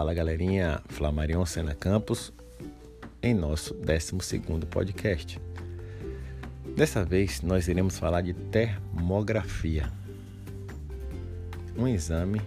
Fala 0.00 0.14
galerinha, 0.14 0.80
Flamarion 0.88 1.44
Sena 1.44 1.74
Campos, 1.74 2.32
em 3.22 3.34
nosso 3.34 3.74
12 3.74 4.40
podcast. 4.70 5.38
Dessa 6.74 7.04
vez 7.04 7.42
nós 7.42 7.68
iremos 7.68 7.98
falar 7.98 8.22
de 8.22 8.32
termografia, 8.32 9.92
um 11.76 11.86
exame 11.86 12.40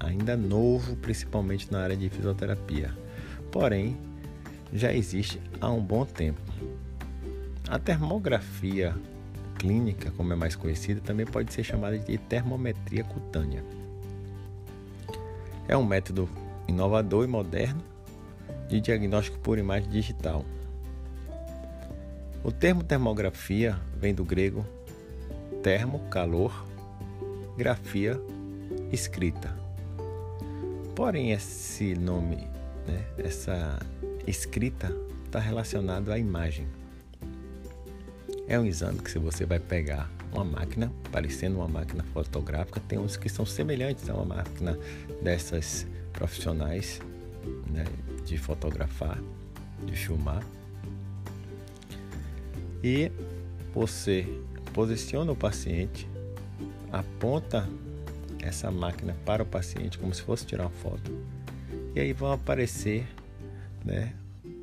ainda 0.00 0.38
novo, 0.38 0.96
principalmente 0.96 1.70
na 1.70 1.82
área 1.82 1.94
de 1.94 2.08
fisioterapia, 2.08 2.96
porém 3.52 3.94
já 4.72 4.90
existe 4.90 5.38
há 5.60 5.70
um 5.70 5.82
bom 5.82 6.06
tempo. 6.06 6.40
A 7.68 7.78
termografia 7.78 8.96
clínica, 9.58 10.10
como 10.12 10.32
é 10.32 10.36
mais 10.36 10.56
conhecida, 10.56 11.02
também 11.02 11.26
pode 11.26 11.52
ser 11.52 11.62
chamada 11.62 11.98
de 11.98 12.16
termometria 12.16 13.04
cutânea. 13.04 13.62
É 15.68 15.76
um 15.76 15.84
método 15.84 16.26
inovador 16.68 17.24
e 17.24 17.26
moderno 17.26 17.82
de 18.68 18.80
diagnóstico 18.80 19.38
por 19.38 19.58
imagem 19.58 19.88
digital. 19.88 20.44
O 22.42 22.52
termo 22.52 22.82
termografia 22.82 23.78
vem 23.96 24.14
do 24.14 24.24
grego 24.24 24.64
termo, 25.66 25.98
calor, 26.10 26.64
grafia, 27.56 28.20
escrita. 28.92 29.52
Porém, 30.94 31.32
esse 31.32 31.96
nome, 31.96 32.36
né, 32.86 33.04
essa 33.18 33.80
escrita, 34.28 34.96
está 35.24 35.40
relacionado 35.40 36.12
à 36.12 36.18
imagem. 36.20 36.68
É 38.46 38.56
um 38.60 38.64
exame 38.64 39.00
que 39.00 39.10
se 39.10 39.18
você 39.18 39.44
vai 39.44 39.58
pegar 39.58 40.08
uma 40.32 40.44
máquina, 40.44 40.92
parecendo 41.10 41.56
uma 41.56 41.66
máquina 41.66 42.04
fotográfica, 42.12 42.80
tem 42.86 42.96
uns 42.96 43.16
que 43.16 43.28
são 43.28 43.44
semelhantes 43.44 44.08
a 44.08 44.14
uma 44.14 44.36
máquina 44.36 44.78
dessas 45.20 45.84
profissionais 46.16 47.00
né, 47.70 47.84
de 48.24 48.36
fotografar, 48.36 49.22
de 49.84 49.94
filmar. 49.94 50.42
E 52.82 53.12
você 53.74 54.26
posiciona 54.72 55.30
o 55.30 55.36
paciente, 55.36 56.08
aponta 56.90 57.68
essa 58.40 58.70
máquina 58.70 59.16
para 59.24 59.42
o 59.42 59.46
paciente 59.46 59.98
como 59.98 60.14
se 60.14 60.22
fosse 60.22 60.46
tirar 60.46 60.64
uma 60.64 60.70
foto. 60.70 61.12
E 61.94 62.00
aí 62.00 62.12
vão 62.12 62.32
aparecer 62.32 63.06
né, 63.84 64.14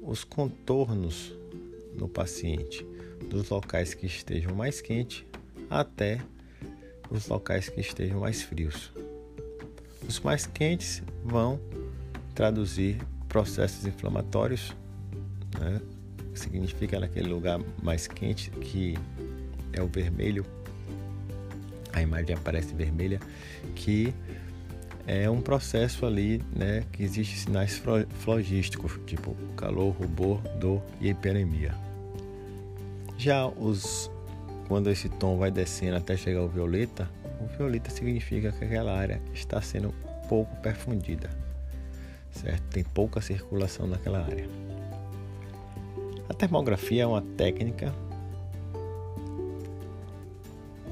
os 0.01 0.23
contornos 0.23 1.33
no 1.95 2.07
paciente, 2.07 2.85
dos 3.29 3.49
locais 3.49 3.93
que 3.93 4.05
estejam 4.05 4.53
mais 4.55 4.81
quentes 4.81 5.23
até 5.69 6.19
os 7.09 7.27
locais 7.27 7.69
que 7.69 7.79
estejam 7.79 8.19
mais 8.19 8.41
frios. 8.41 8.92
Os 10.13 10.19
mais 10.19 10.45
quentes 10.45 11.01
vão 11.25 11.59
traduzir 12.35 13.01
processos 13.27 13.83
inflamatórios, 13.87 14.71
né? 15.59 15.81
significa 16.35 16.99
naquele 16.99 17.29
lugar 17.29 17.59
mais 17.81 18.05
quente 18.05 18.51
que 18.51 18.95
é 19.71 19.81
o 19.81 19.87
vermelho, 19.87 20.45
a 21.91 21.99
imagem 21.99 22.35
aparece 22.35 22.75
vermelha, 22.75 23.19
que 23.73 24.13
é 25.07 25.27
um 25.27 25.41
processo 25.41 26.05
ali, 26.05 26.43
né, 26.55 26.85
que 26.91 27.01
existe 27.01 27.35
sinais 27.39 27.81
flogísticos, 28.19 28.99
tipo 29.07 29.35
calor, 29.57 29.95
rubor, 29.95 30.39
dor 30.59 30.79
e 31.01 31.09
hiperemia. 31.09 31.73
Já 33.17 33.47
os 33.47 34.11
quando 34.67 34.91
esse 34.91 35.09
tom 35.09 35.39
vai 35.39 35.49
descendo 35.49 35.97
até 35.97 36.15
chegar 36.15 36.41
ao 36.41 36.47
violeta, 36.47 37.09
o 37.43 37.57
violeta 37.57 37.89
significa 37.89 38.51
que 38.51 38.63
aquela 38.63 38.97
área 38.97 39.21
está 39.33 39.61
sendo 39.61 39.93
pouco 40.27 40.55
perfundida, 40.57 41.29
certo? 42.31 42.63
Tem 42.69 42.83
pouca 42.83 43.21
circulação 43.21 43.87
naquela 43.87 44.23
área. 44.23 44.47
A 46.29 46.33
termografia 46.33 47.03
é 47.03 47.05
uma 47.05 47.21
técnica 47.21 47.93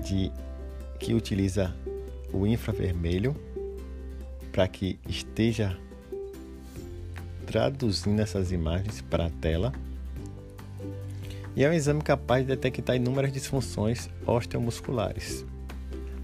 de 0.05 0.31
que 0.99 1.13
utiliza 1.13 1.73
o 2.33 2.45
infravermelho 2.45 3.35
para 4.51 4.67
que 4.67 4.99
esteja 5.07 5.77
traduzindo 7.45 8.21
essas 8.21 8.51
imagens 8.51 9.01
para 9.01 9.25
a 9.25 9.29
tela 9.29 9.71
e 11.55 11.63
é 11.63 11.69
um 11.69 11.73
exame 11.73 12.01
capaz 12.01 12.45
de 12.45 12.55
detectar 12.55 12.95
inúmeras 12.95 13.31
disfunções 13.31 14.09
osteomusculares, 14.25 15.45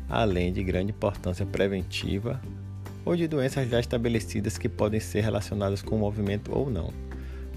além 0.09 0.51
de 0.53 0.63
grande 0.63 0.91
importância 0.91 1.45
preventiva 1.45 2.41
ou 3.06 3.16
de 3.16 3.28
doenças 3.28 3.69
já 3.69 3.79
estabelecidas 3.79 4.57
que 4.57 4.68
podem 4.68 5.00
ser 5.00 5.22
relacionadas 5.22 5.81
com 5.81 5.95
o 5.95 6.00
movimento 6.00 6.51
ou 6.53 6.69
não, 6.69 6.94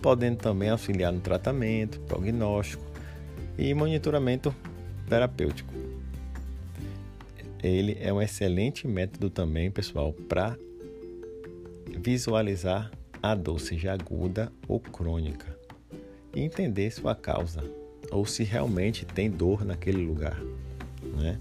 podendo 0.00 0.36
também 0.36 0.70
auxiliar 0.70 1.12
no 1.12 1.20
tratamento, 1.20 2.00
prognóstico 2.00 2.84
e 3.58 3.74
monitoramento 3.74 4.54
terapêutico. 5.08 5.72
Ele 7.62 7.98
é 8.00 8.12
um 8.12 8.22
excelente 8.22 8.88
método 8.88 9.28
também, 9.28 9.70
pessoal, 9.70 10.12
para 10.12 10.56
visualizar 11.98 12.90
a 13.22 13.34
dor, 13.34 13.60
seja 13.60 13.92
aguda 13.92 14.50
ou 14.66 14.80
crônica 14.80 15.46
e 16.34 16.40
entender 16.40 16.90
sua 16.90 17.14
causa 17.14 17.62
ou 18.10 18.24
se 18.24 18.44
realmente 18.44 19.04
tem 19.04 19.30
dor 19.30 19.64
naquele 19.64 20.02
lugar, 20.02 20.40
né? 21.16 21.38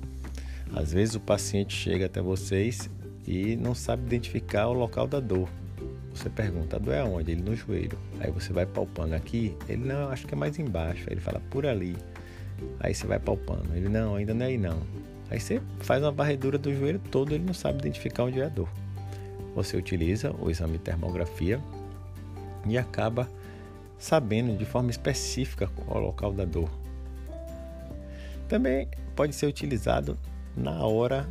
Às 0.76 0.94
vezes 0.94 1.16
o 1.16 1.20
paciente 1.20 1.76
chega 1.76 2.06
até 2.06 2.22
vocês 2.22 2.90
e 3.28 3.56
não 3.56 3.74
sabe 3.74 4.06
identificar 4.06 4.68
o 4.68 4.74
local 4.74 5.08
da 5.08 5.20
dor. 5.20 5.50
Você 6.14 6.30
pergunta, 6.30 6.76
a 6.76 6.80
dor 6.80 6.94
é 6.94 7.04
onde? 7.04 7.32
Ele 7.32 7.42
no 7.42 7.56
joelho. 7.56 7.98
Aí 8.20 8.32
você 8.32 8.52
vai 8.52 8.66
palpando 8.66 9.16
aqui, 9.16 9.56
ele 9.68 9.86
não, 9.86 10.10
acho 10.10 10.28
que 10.28 10.34
é 10.34 10.38
mais 10.38 10.60
embaixo. 10.60 11.06
Aí 11.08 11.14
ele 11.14 11.22
fala 11.22 11.42
por 11.50 11.66
ali. 11.66 11.96
Aí 12.80 12.94
você 12.94 13.08
vai 13.08 13.20
palpando. 13.20 13.74
Ele 13.76 13.90
não, 13.90 14.16
ainda 14.16 14.34
não 14.34 14.46
é 14.46 14.50
aí 14.50 14.58
não. 14.58 14.82
Aí 15.30 15.40
você 15.40 15.62
faz 15.80 16.04
uma 16.04 16.12
varredura 16.12 16.58
do 16.58 16.74
joelho 16.74 17.00
todo, 17.12 17.34
ele 17.34 17.44
não 17.46 17.54
sabe 17.54 17.80
identificar 17.80 18.24
onde 18.24 18.40
é 18.40 18.46
a 18.46 18.50
dor. 18.50 18.70
Você 19.56 19.78
utiliza 19.78 20.32
o 20.40 20.50
exame 20.50 20.74
de 20.74 20.80
termografia 20.80 21.60
e 22.68 22.78
acaba 22.78 23.30
sabendo 23.98 24.58
de 24.58 24.66
forma 24.66 24.90
específica 24.90 25.68
qual 25.68 25.98
é 25.98 26.02
o 26.02 26.06
local 26.06 26.34
da 26.34 26.46
dor. 26.46 26.70
Também 28.48 28.88
pode 29.16 29.36
ser 29.36 29.46
utilizado 29.46 30.18
na 30.56 30.86
hora 30.86 31.28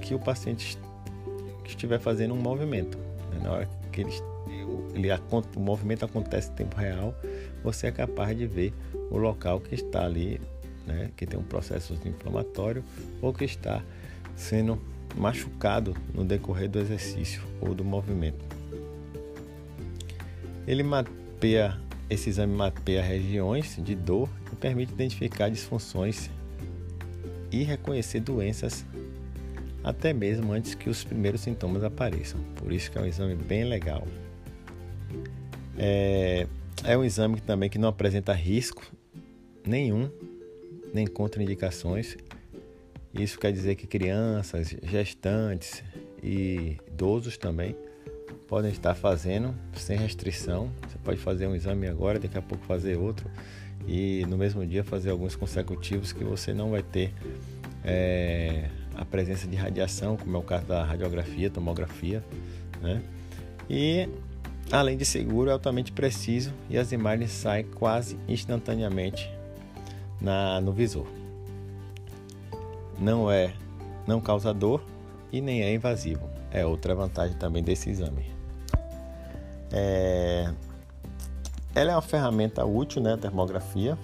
que 0.00 0.14
o 0.14 0.18
paciente 0.18 0.78
estiver 1.64 1.98
fazendo 1.98 2.34
um 2.34 2.40
movimento. 2.40 2.98
Né? 3.30 3.40
Na 3.42 3.52
hora 3.52 3.68
que 3.92 4.02
ele, 4.02 4.12
ele, 4.94 5.08
o 5.56 5.60
movimento 5.60 6.04
acontece 6.04 6.50
em 6.50 6.54
tempo 6.54 6.76
real, 6.76 7.14
você 7.62 7.86
é 7.86 7.92
capaz 7.92 8.36
de 8.36 8.46
ver 8.46 8.72
o 9.10 9.16
local 9.16 9.60
que 9.60 9.74
está 9.74 10.04
ali, 10.04 10.40
né? 10.86 11.10
que 11.16 11.26
tem 11.26 11.38
um 11.38 11.44
processo 11.44 11.98
inflamatório 12.04 12.84
ou 13.22 13.32
que 13.32 13.44
está 13.44 13.82
sendo 14.36 14.80
machucado 15.16 15.96
no 16.12 16.24
decorrer 16.24 16.68
do 16.68 16.78
exercício 16.78 17.42
ou 17.60 17.74
do 17.74 17.84
movimento. 17.84 18.44
Ele 20.66 20.82
mapeia 20.82 21.78
esse 22.08 22.28
exame 22.28 22.54
mapeia 22.54 23.02
regiões 23.02 23.76
de 23.82 23.94
dor 23.94 24.28
e 24.52 24.56
permite 24.56 24.92
identificar 24.92 25.48
disfunções 25.48 26.30
e 27.54 27.62
reconhecer 27.62 28.20
doenças 28.20 28.84
até 29.82 30.12
mesmo 30.12 30.52
antes 30.52 30.74
que 30.74 30.88
os 30.88 31.04
primeiros 31.04 31.42
sintomas 31.42 31.84
apareçam. 31.84 32.40
Por 32.56 32.72
isso 32.72 32.90
que 32.90 32.98
é 32.98 33.00
um 33.00 33.06
exame 33.06 33.34
bem 33.34 33.64
legal. 33.64 34.06
É, 35.76 36.46
é 36.82 36.96
um 36.96 37.04
exame 37.04 37.40
também 37.40 37.68
que 37.68 37.78
não 37.78 37.88
apresenta 37.88 38.32
risco 38.32 38.82
nenhum, 39.64 40.10
nem 40.92 41.06
contraindicações. 41.06 42.16
Isso 43.12 43.38
quer 43.38 43.52
dizer 43.52 43.76
que 43.76 43.86
crianças, 43.86 44.74
gestantes 44.82 45.84
e 46.22 46.78
idosos 46.88 47.36
também 47.36 47.76
podem 48.48 48.72
estar 48.72 48.94
fazendo 48.94 49.54
sem 49.74 49.96
restrição. 49.96 50.72
Você 50.88 50.98
pode 51.04 51.20
fazer 51.20 51.46
um 51.46 51.54
exame 51.54 51.86
agora, 51.86 52.18
daqui 52.18 52.38
a 52.38 52.42
pouco 52.42 52.64
fazer 52.64 52.96
outro 52.96 53.30
e 53.86 54.24
no 54.26 54.36
mesmo 54.36 54.66
dia 54.66 54.82
fazer 54.82 55.10
alguns 55.10 55.36
consecutivos 55.36 56.12
que 56.12 56.24
você 56.24 56.54
não 56.54 56.70
vai 56.70 56.82
ter 56.82 57.12
é, 57.84 58.68
a 58.94 59.04
presença 59.04 59.46
de 59.46 59.56
radiação, 59.56 60.16
como 60.16 60.36
é 60.36 60.40
o 60.40 60.42
caso 60.42 60.66
da 60.66 60.84
radiografia, 60.84 61.50
tomografia, 61.50 62.24
né? 62.80 63.02
E 63.68 64.08
além 64.70 64.96
de 64.96 65.04
seguro, 65.04 65.50
é 65.50 65.52
altamente 65.52 65.92
preciso 65.92 66.52
e 66.70 66.78
as 66.78 66.92
imagens 66.92 67.30
saem 67.30 67.64
quase 67.64 68.18
instantaneamente 68.28 69.30
na, 70.20 70.60
no 70.60 70.72
visor. 70.72 71.06
Não 72.98 73.30
é, 73.30 73.52
não 74.06 74.20
causa 74.20 74.54
dor 74.54 74.82
e 75.32 75.40
nem 75.40 75.62
é 75.62 75.74
invasivo. 75.74 76.28
É 76.50 76.64
outra 76.64 76.94
vantagem 76.94 77.36
também 77.36 77.62
desse 77.62 77.90
exame. 77.90 78.32
É... 79.72 80.52
Ela 81.74 81.92
é 81.92 81.94
uma 81.94 82.02
ferramenta 82.02 82.64
útil, 82.64 83.02
né, 83.02 83.14
a 83.14 83.16
termografia, 83.16 83.98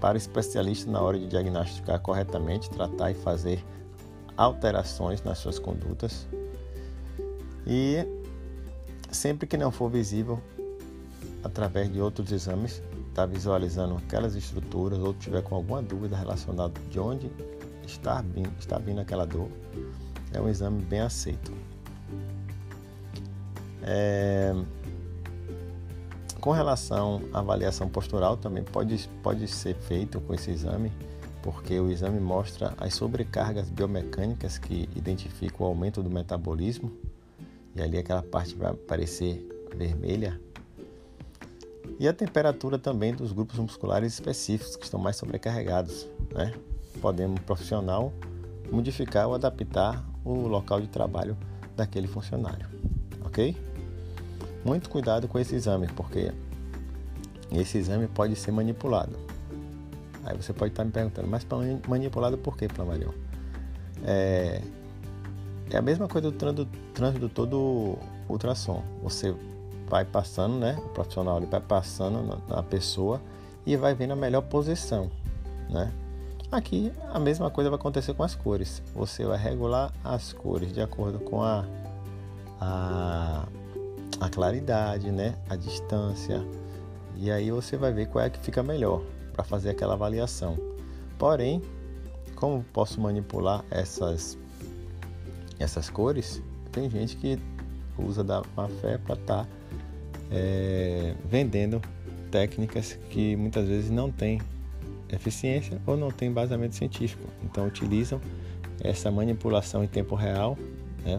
para 0.00 0.14
o 0.14 0.18
especialista 0.18 0.90
na 0.90 1.00
hora 1.00 1.18
de 1.18 1.26
diagnosticar 1.26 2.00
corretamente, 2.00 2.68
tratar 2.68 3.10
e 3.10 3.14
fazer 3.14 3.64
alterações 4.36 5.22
nas 5.22 5.38
suas 5.38 5.58
condutas. 5.58 6.26
E 7.66 8.06
sempre 9.10 9.46
que 9.46 9.56
não 9.56 9.70
for 9.70 9.90
visível 9.90 10.40
através 11.42 11.90
de 11.90 12.00
outros 12.00 12.30
exames, 12.30 12.82
está 13.08 13.24
visualizando 13.26 13.96
aquelas 13.96 14.34
estruturas 14.34 14.98
ou 14.98 15.14
tiver 15.14 15.42
com 15.42 15.54
alguma 15.54 15.82
dúvida 15.82 16.16
relacionada 16.16 16.78
de 16.90 17.00
onde 17.00 17.30
está 17.86 18.20
vindo, 18.20 18.52
está 18.58 18.78
vindo 18.78 19.00
aquela 19.00 19.26
dor, 19.26 19.48
é 20.32 20.40
um 20.40 20.48
exame 20.48 20.82
bem 20.82 21.00
aceito. 21.00 21.52
É... 23.82 24.54
Com 26.40 26.52
relação 26.52 27.20
à 27.34 27.40
avaliação 27.40 27.86
postural, 27.86 28.34
também 28.34 28.64
pode, 28.64 29.08
pode 29.22 29.46
ser 29.46 29.74
feito 29.74 30.18
com 30.22 30.32
esse 30.32 30.50
exame, 30.50 30.90
porque 31.42 31.78
o 31.78 31.90
exame 31.90 32.18
mostra 32.18 32.72
as 32.78 32.94
sobrecargas 32.94 33.68
biomecânicas 33.68 34.56
que 34.56 34.88
identificam 34.96 35.66
o 35.66 35.68
aumento 35.68 36.02
do 36.02 36.08
metabolismo, 36.08 36.90
e 37.76 37.82
ali 37.82 37.98
aquela 37.98 38.22
parte 38.22 38.54
vai 38.54 38.70
aparecer 38.70 39.46
vermelha. 39.76 40.40
E 41.98 42.08
a 42.08 42.12
temperatura 42.14 42.78
também 42.78 43.14
dos 43.14 43.32
grupos 43.32 43.58
musculares 43.58 44.14
específicos 44.14 44.76
que 44.76 44.84
estão 44.84 44.98
mais 44.98 45.16
sobrecarregados, 45.16 46.08
né? 46.32 46.54
Podemos, 47.02 47.38
profissional, 47.40 48.14
modificar 48.72 49.28
ou 49.28 49.34
adaptar 49.34 50.02
o 50.24 50.48
local 50.48 50.80
de 50.80 50.88
trabalho 50.88 51.36
daquele 51.76 52.06
funcionário, 52.06 52.66
ok? 53.26 53.54
Muito 54.64 54.90
cuidado 54.90 55.26
com 55.26 55.38
esse 55.38 55.54
exame, 55.54 55.86
porque 55.88 56.32
esse 57.52 57.78
exame 57.78 58.06
pode 58.06 58.36
ser 58.36 58.52
manipulado. 58.52 59.16
Aí 60.24 60.36
você 60.36 60.52
pode 60.52 60.72
estar 60.72 60.84
me 60.84 60.90
perguntando, 60.90 61.28
mas 61.28 61.46
manipulado 61.88 62.36
por 62.36 62.56
quê, 62.56 62.68
Plamarion? 62.68 63.12
É, 64.04 64.62
é 65.70 65.76
a 65.76 65.82
mesma 65.82 66.06
coisa 66.08 66.30
do 66.30 66.66
transdutor 66.94 67.46
do 67.46 67.96
ultrassom. 68.28 68.82
Você 69.02 69.34
vai 69.88 70.04
passando, 70.04 70.56
né? 70.56 70.78
O 70.84 70.88
profissional 70.90 71.38
ele 71.38 71.46
vai 71.46 71.60
passando 71.60 72.40
na 72.48 72.62
pessoa 72.62 73.20
e 73.66 73.76
vai 73.76 73.94
vendo 73.94 74.12
a 74.12 74.16
melhor 74.16 74.42
posição, 74.42 75.10
né? 75.68 75.92
Aqui 76.52 76.92
a 77.12 77.18
mesma 77.18 77.50
coisa 77.50 77.70
vai 77.70 77.78
acontecer 77.78 78.12
com 78.14 78.22
as 78.22 78.34
cores. 78.34 78.82
Você 78.94 79.24
vai 79.24 79.38
regular 79.38 79.92
as 80.04 80.32
cores 80.32 80.72
de 80.72 80.80
acordo 80.80 81.20
com 81.20 81.42
a, 81.42 81.64
a 82.60 83.46
a 84.20 84.28
claridade, 84.28 85.10
né? 85.10 85.34
a 85.48 85.56
distância. 85.56 86.44
E 87.16 87.30
aí 87.30 87.50
você 87.50 87.76
vai 87.76 87.92
ver 87.92 88.06
qual 88.06 88.24
é 88.24 88.30
que 88.30 88.38
fica 88.38 88.62
melhor 88.62 89.02
para 89.32 89.42
fazer 89.42 89.70
aquela 89.70 89.94
avaliação. 89.94 90.56
Porém, 91.18 91.62
como 92.36 92.62
posso 92.72 93.00
manipular 93.00 93.64
essas, 93.70 94.38
essas 95.58 95.90
cores? 95.90 96.42
Tem 96.70 96.88
gente 96.88 97.16
que 97.16 97.38
usa 97.98 98.22
da 98.22 98.42
má 98.56 98.68
fé 98.68 98.98
para 98.98 99.14
estar 99.14 99.44
tá, 99.44 99.50
é, 100.30 101.14
vendendo 101.24 101.80
técnicas 102.30 102.98
que 103.10 103.36
muitas 103.36 103.66
vezes 103.66 103.90
não 103.90 104.10
têm 104.10 104.40
eficiência 105.10 105.80
ou 105.86 105.96
não 105.96 106.10
têm 106.10 106.28
embasamento 106.28 106.74
científico. 106.74 107.28
Então 107.42 107.66
utilizam 107.66 108.20
essa 108.82 109.10
manipulação 109.10 109.84
em 109.84 109.88
tempo 109.88 110.14
real, 110.14 110.56
né? 111.04 111.18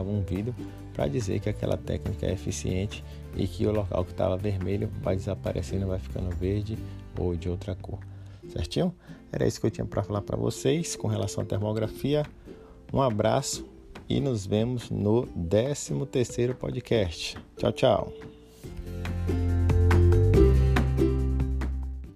um 0.00 0.20
vídeo 0.22 0.54
para 0.92 1.06
dizer 1.06 1.40
que 1.40 1.48
aquela 1.48 1.76
técnica 1.76 2.26
é 2.26 2.32
eficiente 2.32 3.04
e 3.36 3.46
que 3.46 3.66
o 3.66 3.72
local 3.72 4.04
que 4.04 4.12
estava 4.12 4.36
vermelho 4.36 4.90
vai 5.02 5.16
desaparecendo, 5.16 5.86
vai 5.86 5.98
ficando 5.98 6.34
verde 6.34 6.78
ou 7.18 7.34
de 7.34 7.48
outra 7.48 7.74
cor. 7.74 7.98
Certinho? 8.48 8.94
Era 9.32 9.46
isso 9.46 9.60
que 9.60 9.66
eu 9.66 9.70
tinha 9.70 9.84
para 9.84 10.02
falar 10.02 10.22
para 10.22 10.36
vocês 10.36 10.96
com 10.96 11.06
relação 11.06 11.42
à 11.42 11.46
termografia. 11.46 12.26
Um 12.92 13.00
abraço 13.00 13.64
e 14.08 14.20
nos 14.20 14.44
vemos 14.44 14.90
no 14.90 15.26
13 15.26 16.04
terceiro 16.06 16.54
podcast. 16.54 17.38
Tchau, 17.56 17.72
tchau. 17.72 18.39